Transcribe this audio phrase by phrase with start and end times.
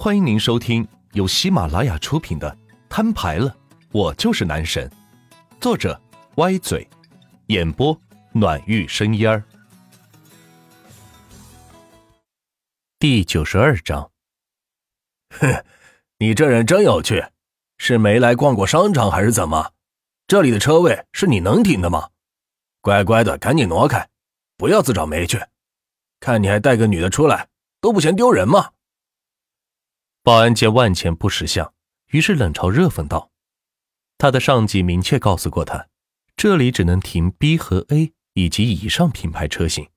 [0.00, 2.48] 欢迎您收听由喜马拉雅出品的
[2.88, 3.52] 《摊牌了，
[3.90, 4.88] 我就是男神》，
[5.60, 6.00] 作者
[6.36, 6.88] 歪嘴，
[7.48, 8.00] 演播
[8.30, 9.42] 暖玉生烟儿。
[13.00, 14.08] 第九十二章。
[15.30, 15.64] 哼，
[16.18, 17.24] 你这人真有趣，
[17.78, 19.72] 是没来逛过商场还是怎么？
[20.28, 22.10] 这里的车位是你能停的吗？
[22.80, 24.08] 乖乖的，赶紧挪开，
[24.56, 25.40] 不要自找没趣。
[26.20, 27.48] 看你还带个女的出来，
[27.80, 28.70] 都不嫌丢人吗？
[30.28, 31.72] 保安见万钱不识相，
[32.08, 33.30] 于是冷嘲热讽道
[34.18, 35.88] ：“他的上级明确告诉过他，
[36.36, 39.88] 这里只能停 B 和 A 以及以上品牌车型，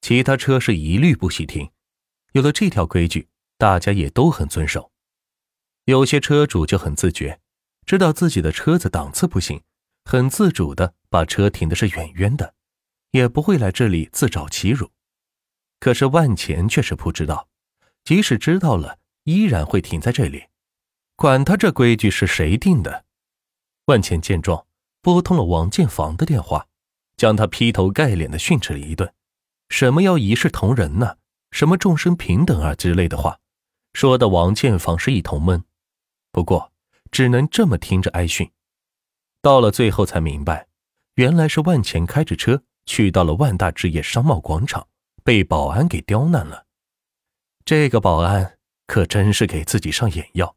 [0.00, 1.70] 其他车是一律不许停。
[2.32, 4.90] 有了这条规矩，大家也都很遵守。
[5.84, 7.38] 有些车主就很自觉，
[7.86, 9.62] 知道自己的车子档次不行，
[10.04, 12.54] 很自主的把车停的是远远的，
[13.12, 14.90] 也不会来这里自找其辱。
[15.78, 17.48] 可是万钱却是不知道，
[18.02, 20.46] 即使知道了。”依然会停在这里，
[21.16, 23.04] 管他这规矩是谁定的。
[23.86, 24.66] 万茜见状，
[25.02, 26.66] 拨通了王建房的电话，
[27.16, 29.12] 将他劈头盖脸的训斥了一顿。
[29.68, 31.16] 什么要一视同仁呢？
[31.50, 33.40] 什么众生平等啊之类的话，
[33.92, 35.64] 说的王建房是一头闷。
[36.30, 36.72] 不过，
[37.10, 38.50] 只能这么听着挨训。
[39.42, 40.68] 到了最后才明白，
[41.14, 44.86] 原来是万钱开着车去到了万大置业商贸广场，
[45.24, 46.66] 被保安给刁难了。
[47.64, 48.59] 这个保安。
[48.90, 50.56] 可真是给自己上眼药，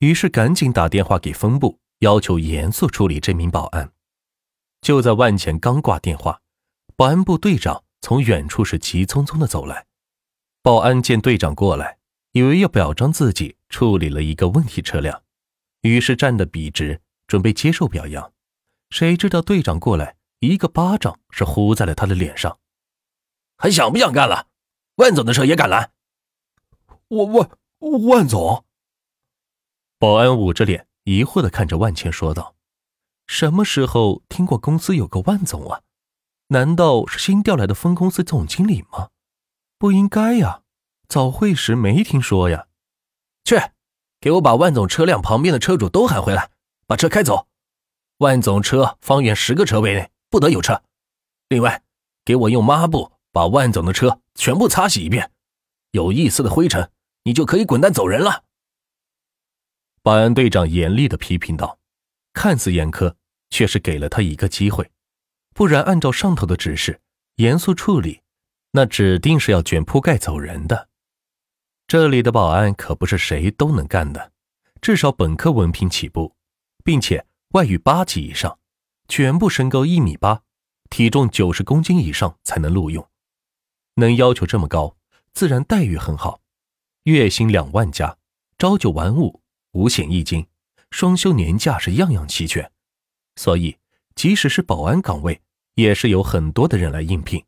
[0.00, 3.90] 于是赶紧打电话给分部，要求严肃处理这名保安。
[4.82, 6.42] 就在万钱刚挂电话，
[6.94, 9.86] 保安部队长从远处是急匆匆的走来。
[10.60, 11.96] 保安见队长过来，
[12.32, 15.22] 以为要表彰自己处理了一个问题车辆，
[15.80, 18.30] 于是站得笔直，准备接受表扬。
[18.90, 22.58] 谁知道队长过来，一个巴掌是呼在了他的脸上。
[23.56, 24.48] 还想不想干了？
[24.96, 25.92] 万总的车也敢拦？
[27.08, 27.50] 我我。
[27.80, 28.66] 万总，
[29.98, 32.54] 保安捂着脸，疑惑的看着万茜说道
[33.26, 35.80] ：“什么时候听过公司有个万总啊？
[36.48, 39.08] 难道是新调来的分公司总经理吗？
[39.78, 40.60] 不应该呀，
[41.08, 42.66] 早会时没听说呀。
[43.44, 43.56] 去，
[44.20, 46.50] 给我把万总车辆旁边的车主都喊回来，
[46.86, 47.48] 把车开走。
[48.18, 50.82] 万总车方圆十个车位内不得有车。
[51.48, 51.82] 另外，
[52.26, 55.32] 给我用抹布把万总的车全部擦洗一遍，
[55.92, 56.90] 有一丝的灰尘。”
[57.24, 58.44] 你就可以滚蛋走人了。”
[60.02, 61.78] 保安队长严厉的批评道，
[62.32, 63.14] 看似严苛，
[63.50, 64.90] 却是给了他一个机会。
[65.52, 67.00] 不然，按照上头的指示，
[67.36, 68.22] 严肃处理，
[68.70, 70.88] 那指定是要卷铺盖走人的。
[71.86, 74.32] 这里的保安可不是谁都能干的，
[74.80, 76.34] 至少本科文凭起步，
[76.82, 78.58] 并且外语八级以上，
[79.08, 80.42] 全部身高一米八，
[80.88, 83.06] 体重九十公斤以上才能录用。
[83.96, 84.96] 能要求这么高，
[85.34, 86.40] 自然待遇很好。
[87.04, 88.18] 月薪两万加，
[88.58, 89.40] 朝九晚五，
[89.72, 90.46] 五险一金，
[90.90, 92.70] 双休年假是样样齐全，
[93.36, 93.78] 所以
[94.14, 95.40] 即使是保安岗位，
[95.76, 97.42] 也是有很多的人来应聘。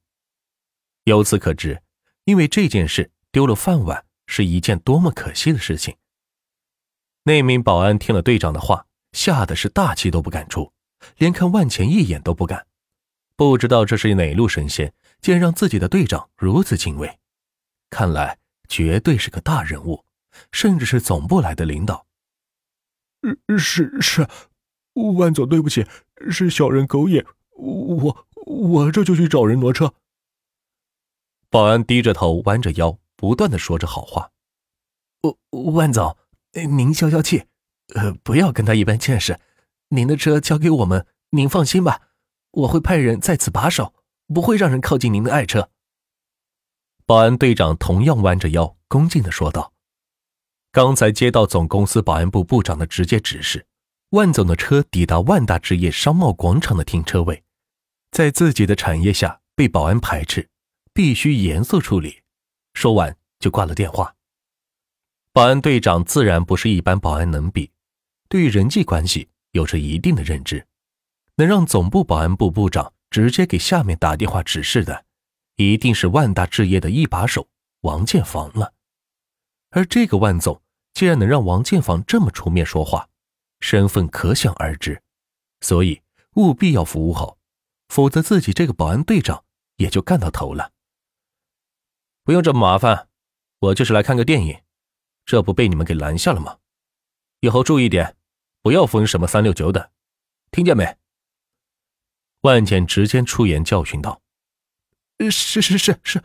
[1.05, 1.83] 由此可知，
[2.25, 5.97] 因为这件事丢了饭碗是一件多么可惜的事情。
[7.25, 10.73] 那名保安听了队长的话，吓得是大气都不敢出，
[11.19, 12.67] 连看万钱一眼都不敢。
[13.37, 17.19] 不知道这是哪路神仙，竟然让自己的队长如此敬畏。
[17.91, 18.42] 看来。
[18.73, 20.07] 绝对是个大人物，
[20.51, 22.07] 甚至是总部来的领导。
[23.59, 24.27] 是是，
[24.95, 25.87] 万总，对不起，
[26.31, 29.93] 是小人狗眼，我我这就去找人挪车。
[31.51, 34.31] 保安低着头，弯着腰，不断的说着好话。
[35.51, 36.17] 万总，
[36.55, 37.45] 您消消气，
[37.95, 39.39] 呃，不要跟他一般见识。
[39.91, 42.09] 您的车交给我们，您放心吧，
[42.53, 43.93] 我会派人在此把守，
[44.33, 45.69] 不会让人靠近您的爱车。
[47.05, 49.73] 保安队长同样弯着腰，恭敬的说道
[50.71, 53.67] ：“刚才接到总公司保安部部长的直接指示，
[54.11, 57.43] 万总的车抵达万大置业商贸广场的停车位，
[58.13, 60.49] 在自己的产业下被保安排斥，
[60.95, 62.23] 必须严肃处理。”
[62.75, 64.15] 说完就挂了电话。
[65.33, 67.73] 保安队长自然不是一般保安能比，
[68.29, 70.67] 对于人际关系有着一定的认知，
[71.37, 75.05] 能让总部保安部部长直接给下面打电话指示的。
[75.71, 77.47] 一定是万大置业的一把手
[77.83, 78.73] 王建房了，
[79.71, 80.63] 而这个万总
[80.95, 83.09] 竟然能让王建房这么出面说话，
[83.61, 85.03] 身份可想而知，
[85.61, 86.01] 所以
[86.35, 87.39] 务必要服务好，
[87.89, 89.45] 否则自己这个保安队长
[89.77, 90.73] 也就干到头了。
[92.25, 93.09] 不用这么麻烦，
[93.59, 94.63] 我就是来看个电影，
[95.25, 96.59] 这不被你们给拦下了吗？
[97.41, 98.17] 以后注意点，
[98.63, 99.91] 不要分什么三六九的，
[100.51, 100.97] 听见没？
[102.43, 104.21] 万茜直接出言教训道。
[105.31, 106.23] 是是是是，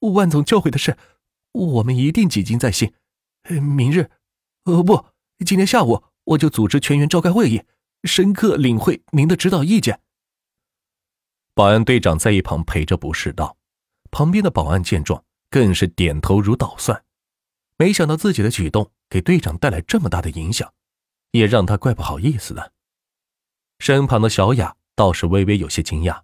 [0.00, 0.96] 万总教诲的事，
[1.52, 2.92] 我们一定谨记在心。
[3.48, 4.10] 明日，
[4.64, 5.06] 呃不，
[5.44, 7.62] 今天下午我就组织全员召开会议，
[8.04, 10.00] 深刻领会您的指导意见。
[11.54, 13.56] 保安队长在一旁陪着不是道，
[14.10, 17.04] 旁边的保安见状更是点头如捣蒜。
[17.76, 20.72] 没想到自己的举动给队长带来这么大的影响，
[21.32, 22.72] 也让他怪不好意思的。
[23.78, 26.22] 身旁的小雅倒是微微有些惊讶，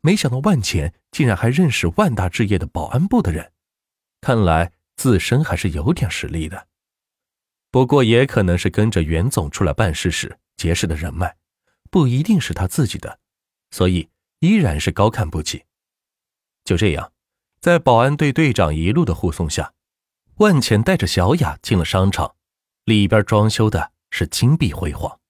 [0.00, 3.52] 没想到万钱竟然还认识万大置业的保安部的人，
[4.20, 6.68] 看来自身还是有点实力的。
[7.70, 11.36] 不过也可能是跟着袁总出来办事时结识的人脉，
[11.90, 13.20] 不一定是他自己的，
[13.70, 14.08] 所以
[14.38, 15.64] 依然是高看不起。
[16.64, 17.12] 就这样，
[17.60, 19.74] 在保安队队长一路的护送下，
[20.36, 22.36] 万钱带着小雅进了商场，
[22.84, 25.20] 里边装修的是金碧辉煌。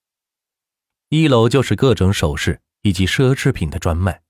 [1.09, 4.21] 一楼就是各种首饰以及奢侈品的专卖，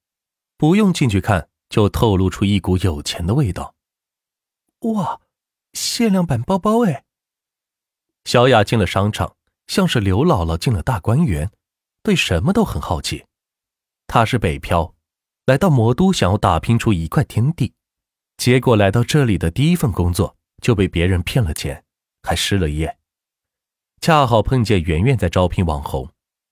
[0.59, 3.75] 不用进去看就透露出一股有钱的味道。
[4.79, 5.21] 哇，
[5.71, 7.05] 限量版包包哎！
[8.25, 11.49] 小雅进了商场，像是刘姥姥进了大观园，
[12.03, 13.25] 对什么都很好奇。
[14.05, 14.93] 她是北漂，
[15.45, 17.73] 来到魔都想要打拼出一块天地，
[18.35, 21.85] 结果来到这里的第一份工作就被别人骗了钱，
[22.21, 22.99] 还失了业。
[24.01, 26.11] 恰好碰见圆圆在招聘网红。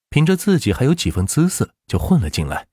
[0.10, 2.68] 凭着自己还有几分姿色就混了进来，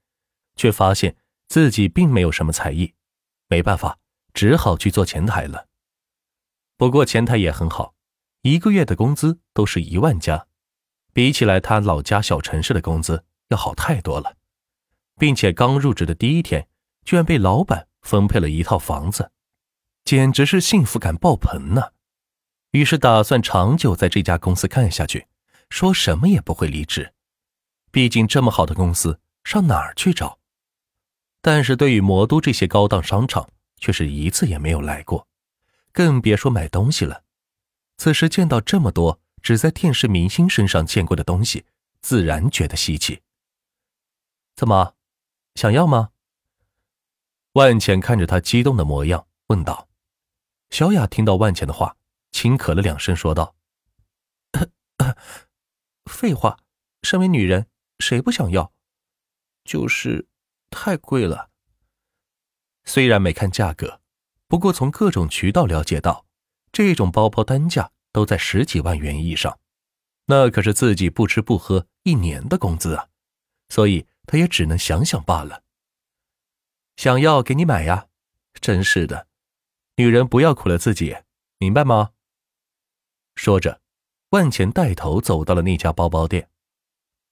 [0.54, 1.16] 却发现
[1.54, 2.94] 自己并没有什么才艺，
[3.46, 3.96] 没办法，
[4.32, 5.68] 只好去做前台了。
[6.76, 7.94] 不过前台也很好，
[8.42, 10.48] 一个月的工资都是一万加，
[11.12, 14.34] 比起来他老家小城市的工资要好太多了，
[15.16, 16.66] 并且刚入职的第一天，
[17.04, 19.30] 居然被老板分配了一套房子，
[20.04, 21.92] 简直是幸福感爆棚呢。
[22.72, 25.28] 于是打算长久在这家公司干下去，
[25.70, 27.14] 说什么也不会离职。
[27.92, 30.40] 毕竟这么好的公司，上哪儿去找？
[31.46, 35.28] 但是对于魔都这些高档商场，却是一次也没有来过，
[35.92, 37.22] 更别说买东西了。
[37.98, 41.66] 此时见到这么多只在电视明星身上见过的东西，
[42.00, 43.20] 自然觉得稀奇。
[44.56, 44.94] 怎么，
[45.54, 46.12] 想要吗？
[47.52, 49.86] 万茜看着他激动的模样，问道。
[50.70, 51.98] 小雅听到万茜的话，
[52.32, 53.54] 轻咳了两声，说道
[56.10, 56.58] ：“废话，
[57.02, 57.66] 身为女人。”
[58.00, 58.72] 谁不想要？
[59.62, 60.26] 就是
[60.74, 61.50] 太贵了。
[62.84, 64.00] 虽然没看价格，
[64.48, 66.26] 不过从各种渠道了解到，
[66.72, 69.60] 这种包包单价都在十几万元以上，
[70.26, 73.08] 那可是自己不吃不喝一年的工资啊！
[73.68, 75.62] 所以他也只能想想罢了。
[76.96, 78.08] 想要给你买呀！
[78.60, 79.28] 真是的，
[79.96, 81.16] 女人不要苦了自己，
[81.58, 82.10] 明白吗？
[83.36, 83.80] 说着，
[84.30, 86.50] 万钱带头走到了那家包包店。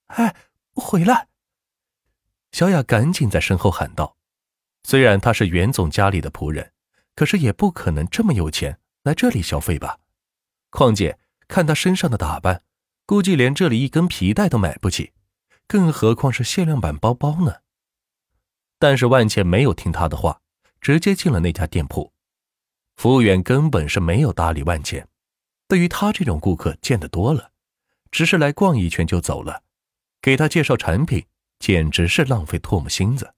[0.07, 0.35] 哎。
[0.75, 1.29] 回来！
[2.53, 4.17] 小雅赶紧在身后喊道
[4.85, 6.73] ：“虽然他是袁总家里的仆人，
[7.17, 9.99] 可是也不可能这么有钱来这里消费吧？
[10.71, 11.19] 况且
[11.49, 12.63] 看他身上的打扮，
[13.07, 15.13] 估计连这里一根皮带都买不起，
[15.67, 17.57] 更何况是限量版包包呢？”
[18.79, 20.41] 但是万茜没有听他的话，
[20.81, 22.13] 直接进了那家店铺。
[22.97, 25.09] 服务员根本是没有搭理万茜，
[25.67, 27.53] 对于他这种顾客见得多了，
[28.11, 29.63] 只是来逛一圈就走了。
[30.21, 31.25] 给他介绍产品，
[31.63, 33.35] 简直是浪费唾沫星子。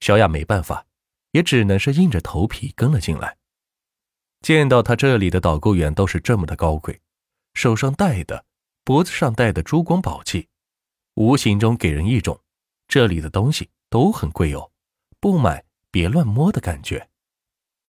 [0.00, 0.84] 小雅没办法，
[1.30, 3.36] 也只能是硬着头皮跟了进来。
[4.40, 7.00] 见到他这里的导购员都是这么的高贵，
[7.54, 8.44] 手上戴的、
[8.82, 10.48] 脖子上戴的珠光宝气，
[11.14, 12.40] 无形中给人一种
[12.88, 14.72] 这里的东西都很贵哦，
[15.20, 17.08] 不买别乱摸的感觉。